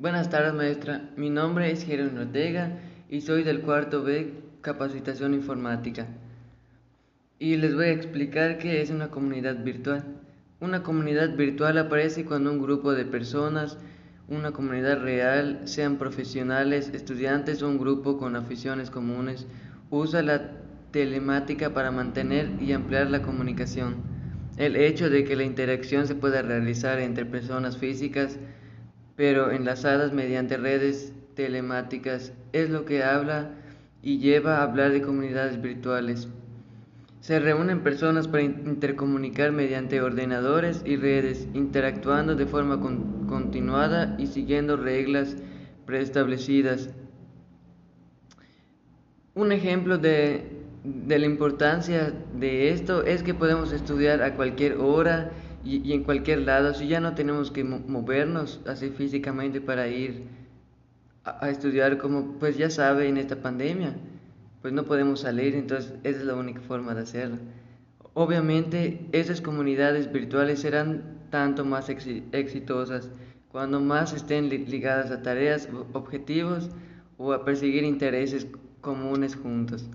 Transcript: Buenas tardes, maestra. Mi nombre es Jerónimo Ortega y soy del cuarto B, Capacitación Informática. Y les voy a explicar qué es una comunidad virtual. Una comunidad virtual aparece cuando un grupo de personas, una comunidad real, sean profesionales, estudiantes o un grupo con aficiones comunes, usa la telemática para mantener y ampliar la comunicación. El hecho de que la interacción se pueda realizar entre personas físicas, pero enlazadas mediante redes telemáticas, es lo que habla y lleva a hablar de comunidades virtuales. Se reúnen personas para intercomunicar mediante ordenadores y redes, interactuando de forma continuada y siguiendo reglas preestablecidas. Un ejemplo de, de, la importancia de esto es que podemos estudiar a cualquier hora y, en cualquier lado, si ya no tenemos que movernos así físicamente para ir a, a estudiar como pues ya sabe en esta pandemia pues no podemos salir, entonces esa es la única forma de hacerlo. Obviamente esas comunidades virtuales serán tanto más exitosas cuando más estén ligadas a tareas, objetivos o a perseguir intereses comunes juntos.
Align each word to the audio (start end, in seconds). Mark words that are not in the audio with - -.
Buenas 0.00 0.30
tardes, 0.30 0.54
maestra. 0.54 1.10
Mi 1.18 1.28
nombre 1.28 1.70
es 1.70 1.84
Jerónimo 1.84 2.22
Ortega 2.22 2.78
y 3.10 3.20
soy 3.20 3.42
del 3.42 3.60
cuarto 3.60 4.02
B, 4.02 4.32
Capacitación 4.62 5.34
Informática. 5.34 6.06
Y 7.38 7.58
les 7.58 7.74
voy 7.74 7.84
a 7.84 7.92
explicar 7.92 8.56
qué 8.56 8.80
es 8.80 8.88
una 8.88 9.10
comunidad 9.10 9.62
virtual. 9.62 10.06
Una 10.58 10.82
comunidad 10.82 11.36
virtual 11.36 11.76
aparece 11.76 12.24
cuando 12.24 12.50
un 12.50 12.62
grupo 12.62 12.94
de 12.94 13.04
personas, 13.04 13.76
una 14.26 14.52
comunidad 14.52 15.02
real, 15.02 15.60
sean 15.64 15.98
profesionales, 15.98 16.90
estudiantes 16.94 17.62
o 17.62 17.68
un 17.68 17.76
grupo 17.76 18.16
con 18.16 18.36
aficiones 18.36 18.88
comunes, 18.90 19.46
usa 19.90 20.22
la 20.22 20.52
telemática 20.92 21.74
para 21.74 21.90
mantener 21.90 22.48
y 22.58 22.72
ampliar 22.72 23.10
la 23.10 23.20
comunicación. 23.20 23.96
El 24.56 24.76
hecho 24.76 25.10
de 25.10 25.24
que 25.24 25.36
la 25.36 25.44
interacción 25.44 26.06
se 26.06 26.14
pueda 26.14 26.40
realizar 26.40 27.00
entre 27.00 27.26
personas 27.26 27.76
físicas, 27.76 28.38
pero 29.20 29.50
enlazadas 29.50 30.14
mediante 30.14 30.56
redes 30.56 31.12
telemáticas, 31.34 32.32
es 32.54 32.70
lo 32.70 32.86
que 32.86 33.04
habla 33.04 33.50
y 34.02 34.16
lleva 34.16 34.56
a 34.56 34.62
hablar 34.62 34.92
de 34.92 35.02
comunidades 35.02 35.60
virtuales. 35.60 36.26
Se 37.20 37.38
reúnen 37.38 37.82
personas 37.82 38.28
para 38.28 38.44
intercomunicar 38.44 39.52
mediante 39.52 40.00
ordenadores 40.00 40.82
y 40.86 40.96
redes, 40.96 41.46
interactuando 41.52 42.34
de 42.34 42.46
forma 42.46 42.80
continuada 42.80 44.16
y 44.18 44.26
siguiendo 44.26 44.78
reglas 44.78 45.36
preestablecidas. 45.84 46.88
Un 49.34 49.52
ejemplo 49.52 49.98
de, 49.98 50.46
de, 50.82 51.18
la 51.18 51.26
importancia 51.26 52.10
de 52.38 52.70
esto 52.70 53.04
es 53.04 53.22
que 53.22 53.34
podemos 53.34 53.70
estudiar 53.72 54.22
a 54.22 54.34
cualquier 54.34 54.78
hora 54.78 55.30
y, 55.64 55.92
en 55.92 56.04
cualquier 56.04 56.40
lado, 56.40 56.74
si 56.74 56.88
ya 56.88 57.00
no 57.00 57.14
tenemos 57.14 57.50
que 57.50 57.64
movernos 57.64 58.60
así 58.66 58.90
físicamente 58.90 59.60
para 59.60 59.88
ir 59.88 60.24
a, 61.24 61.44
a 61.44 61.50
estudiar 61.50 61.98
como 61.98 62.38
pues 62.38 62.56
ya 62.56 62.70
sabe 62.70 63.08
en 63.08 63.18
esta 63.18 63.36
pandemia 63.36 63.94
pues 64.62 64.74
no 64.74 64.84
podemos 64.84 65.20
salir, 65.20 65.54
entonces 65.54 65.94
esa 66.04 66.20
es 66.20 66.24
la 66.24 66.34
única 66.34 66.60
forma 66.60 66.94
de 66.94 67.02
hacerlo. 67.02 67.38
Obviamente 68.12 69.06
esas 69.12 69.40
comunidades 69.40 70.12
virtuales 70.12 70.60
serán 70.60 71.20
tanto 71.30 71.64
más 71.64 71.88
exitosas 71.88 73.08
cuando 73.50 73.80
más 73.80 74.12
estén 74.12 74.48
ligadas 74.48 75.10
a 75.10 75.22
tareas, 75.22 75.68
objetivos 75.92 76.70
o 77.18 77.32
a 77.32 77.44
perseguir 77.44 77.84
intereses 77.84 78.46
comunes 78.80 79.34
juntos. 79.36 79.88